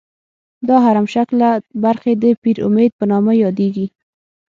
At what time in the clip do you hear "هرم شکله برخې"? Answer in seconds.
0.85-2.11